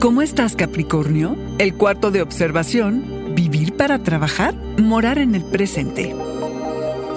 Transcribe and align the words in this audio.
¿Cómo 0.00 0.22
estás, 0.22 0.54
Capricornio? 0.54 1.36
El 1.58 1.74
cuarto 1.74 2.12
de 2.12 2.22
observación, 2.22 3.34
vivir 3.34 3.76
para 3.76 3.98
trabajar, 3.98 4.54
morar 4.78 5.18
en 5.18 5.34
el 5.34 5.42
presente. 5.42 6.14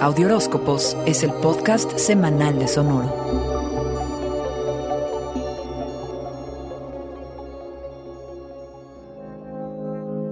Audioróscopos 0.00 0.96
es 1.06 1.22
el 1.22 1.32
podcast 1.32 1.96
semanal 1.96 2.58
de 2.58 2.66
Sonoro. 2.66 3.51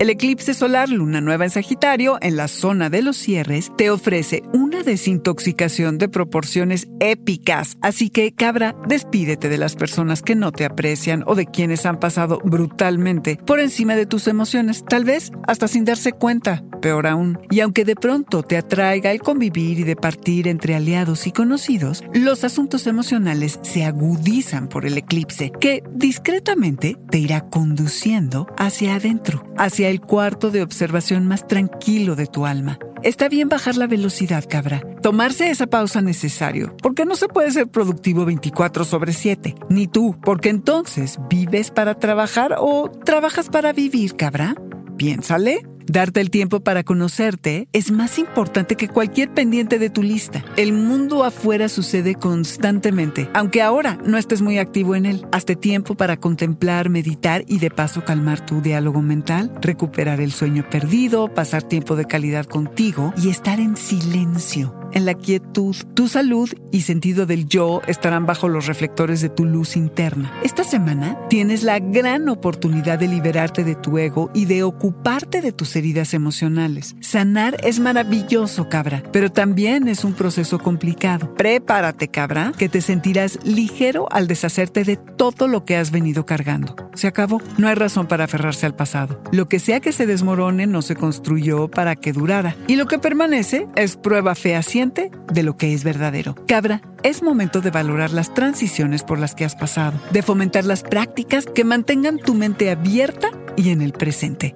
El 0.01 0.09
eclipse 0.09 0.55
solar 0.55 0.89
luna 0.89 1.21
nueva 1.21 1.45
en 1.45 1.51
Sagitario, 1.51 2.17
en 2.23 2.35
la 2.39 2.49
zona 2.49 2.89
de 2.89 3.03
los 3.03 3.19
cierres, 3.19 3.71
te 3.77 3.91
ofrece 3.91 4.43
una 4.55 4.83
desintoxicación 4.83 5.99
de 5.99 6.09
proporciones 6.09 6.89
épicas. 7.01 7.77
Así 7.83 8.09
que, 8.09 8.33
cabra, 8.33 8.75
despídete 8.89 9.51
de 9.51 9.59
las 9.59 9.77
personas 9.77 10.23
que 10.23 10.35
no 10.35 10.53
te 10.53 10.65
aprecian 10.65 11.23
o 11.27 11.35
de 11.35 11.45
quienes 11.45 11.85
han 11.85 12.01
pasado 12.01 12.39
brutalmente 12.43 13.37
por 13.37 13.61
encima 13.61 13.95
de 13.95 14.07
tus 14.07 14.27
emociones, 14.27 14.87
tal 14.89 15.05
vez 15.05 15.33
hasta 15.47 15.69
sin 15.69 15.85
darse 15.85 16.13
cuenta 16.13 16.65
peor 16.81 17.07
aún. 17.07 17.39
Y 17.51 17.61
aunque 17.61 17.85
de 17.85 17.95
pronto 17.95 18.43
te 18.43 18.57
atraiga 18.57 19.13
el 19.13 19.21
convivir 19.21 19.79
y 19.79 19.85
departir 19.85 20.49
entre 20.49 20.75
aliados 20.75 21.27
y 21.27 21.33
conocidos, 21.33 22.03
los 22.15 22.43
asuntos 22.43 22.87
emocionales 22.87 23.61
se 23.63 23.85
agudizan 23.85 24.69
por 24.69 24.87
el 24.87 24.99
eclipse, 24.99 25.53
que 25.61 25.83
discretamente 25.93 26.97
te 27.11 27.19
irá 27.19 27.43
conduciendo 27.49 28.47
hacia 28.57 28.95
adentro, 28.95 29.45
hacia 29.57 29.90
el 29.91 30.01
cuarto 30.01 30.51
de 30.51 30.63
observación 30.63 31.27
más 31.27 31.47
tranquilo 31.47 32.17
de 32.17 32.27
tu 32.27 32.47
alma. 32.47 32.79
Está 33.03 33.29
bien 33.29 33.49
bajar 33.49 33.77
la 33.77 33.87
velocidad, 33.87 34.45
cabra. 34.49 34.83
Tomarse 35.03 35.51
esa 35.51 35.67
pausa 35.67 36.03
necesario, 36.03 36.77
porque 36.83 37.05
no 37.05 37.17
se 37.17 37.29
puede 37.29 37.51
ser 37.51 37.69
productivo 37.69 38.25
24 38.25 38.85
sobre 38.85 39.13
7. 39.13 39.55
Ni 39.69 39.87
tú, 39.87 40.17
porque 40.23 40.51
entonces 40.51 41.19
vives 41.29 41.71
para 41.71 41.95
trabajar 41.95 42.57
o 42.59 42.91
trabajas 42.91 43.49
para 43.49 43.73
vivir, 43.73 44.17
cabra. 44.17 44.55
Piénsale. 44.97 45.70
Darte 45.91 46.21
el 46.21 46.31
tiempo 46.31 46.61
para 46.61 46.85
conocerte 46.85 47.67
es 47.73 47.91
más 47.91 48.21
importante 48.21 48.77
que 48.77 48.87
cualquier 48.87 49.35
pendiente 49.35 49.81
de 49.81 49.91
tu 49.91 50.05
lista. 50.05 50.45
El 50.57 50.73
mundo 50.73 51.25
afuera 51.25 51.69
sucede 51.69 52.15
constantemente, 52.15 53.29
aunque 53.35 53.61
ahora 53.61 53.99
no 54.05 54.17
estés 54.17 54.41
muy 54.41 54.59
activo 54.59 54.95
en 54.95 55.05
él. 55.05 55.27
Hazte 55.33 55.57
tiempo 55.57 55.97
para 55.97 56.17
contemplar, 56.17 56.91
meditar 56.91 57.43
y 57.49 57.59
de 57.59 57.71
paso 57.71 58.05
calmar 58.05 58.47
tu 58.47 58.61
diálogo 58.61 59.03
mental, 59.03 59.51
recuperar 59.61 60.21
el 60.21 60.31
sueño 60.31 60.65
perdido, 60.71 61.35
pasar 61.35 61.65
tiempo 61.65 61.97
de 61.97 62.05
calidad 62.05 62.47
contigo 62.47 63.13
y 63.17 63.31
estar 63.31 63.59
en 63.59 63.77
silencio 63.77 64.80
en 64.93 65.05
la 65.05 65.15
quietud. 65.15 65.77
Tu 65.95 66.09
salud 66.09 66.51
y 66.73 66.83
sentido 66.83 67.27
del 67.27 67.47
yo 67.47 67.83
estarán 67.87 68.27
bajo 68.27 68.49
los 68.49 68.67
reflectores 68.67 69.21
de 69.21 69.29
tu 69.29 69.45
luz 69.45 69.77
interna. 69.77 70.33
Esta 70.43 70.65
semana 70.65 71.19
tienes 71.29 71.63
la 71.63 71.79
gran 71.79 72.29
oportunidad 72.29 72.99
de 72.99 73.09
liberarte 73.09 73.65
de 73.65 73.75
tu 73.75 73.99
ego 73.99 74.31
y 74.35 74.47
de 74.47 74.63
ocuparte 74.63 75.43
de 75.43 75.53
tus 75.53 75.77
heridas 75.77 76.15
emocionales. 76.15 76.97
Sanar 77.01 77.57
es 77.63 77.81
maravilloso, 77.81 78.69
cabra, 78.69 79.03
pero 79.13 79.31
también 79.31 79.89
es 79.89 80.05
un 80.05 80.15
proceso 80.15 80.59
complicado. 80.59 81.35
Prepárate, 81.35 82.09
cabra, 82.09 82.53
que 82.57 82.69
te 82.69 82.81
sentirás 82.81 83.39
ligero 83.45 84.09
al 84.11 84.27
deshacerte 84.27 84.85
de 84.85 84.97
todo 84.97 85.49
lo 85.49 85.65
que 85.65 85.77
has 85.77 85.91
venido 85.91 86.27
cargando. 86.27 86.77
Se 86.95 87.07
acabó. 87.07 87.41
No 87.59 87.69
hay 87.69 87.75
razón 87.75 88.07
para 88.07 88.25
aferrarse 88.25 88.67
al 88.67 88.75
pasado. 88.75 89.23
Lo 89.33 89.49
que 89.49 89.59
sea 89.59 89.81
que 89.81 89.93
se 89.93 90.07
desmorone 90.07 90.67
no 90.67 90.83
se 90.83 90.97
construyó 90.97 91.69
para 91.69 91.97
que 91.97 92.13
durara. 92.13 92.57
Y 92.67 92.77
lo 92.77 92.87
que 92.87 92.99
permanece 92.99 93.69
es 93.77 93.97
prueba 93.97 94.35
fehaciente 94.35 94.80
de 94.89 95.43
lo 95.43 95.57
que 95.57 95.75
es 95.75 95.85
verdadero. 95.85 96.35
Cabra, 96.47 96.81
es 97.03 97.23
momento 97.23 97.61
de 97.61 97.71
valorar 97.71 98.13
las 98.13 98.33
transiciones 98.33 99.03
por 99.03 99.19
las 99.19 99.35
que 99.35 99.45
has 99.45 99.55
pasado, 99.55 100.01
de 100.11 100.23
fomentar 100.23 100.65
las 100.65 100.83
prácticas 100.83 101.45
que 101.47 101.65
mantengan 101.65 102.19
tu 102.19 102.35
mente 102.35 102.71
abierta 102.71 103.31
y 103.57 103.71
en 103.71 103.83
el 103.83 103.93
presente. 103.93 104.55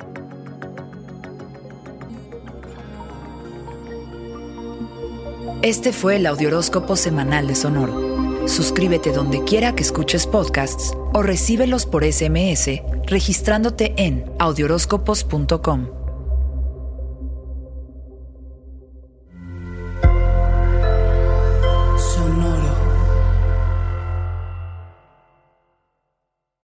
Este 5.62 5.92
fue 5.92 6.16
el 6.16 6.26
Audioróscopo 6.26 6.96
Semanal 6.96 7.46
de 7.46 7.54
Sonoro. 7.54 8.48
Suscríbete 8.48 9.12
donde 9.12 9.44
quiera 9.44 9.74
que 9.74 9.82
escuches 9.82 10.26
podcasts 10.26 10.92
o 11.12 11.22
recíbelos 11.22 11.86
por 11.86 12.04
SMS 12.04 12.82
registrándote 13.06 13.94
en 13.96 14.24
audioróscopos.com. 14.38 16.03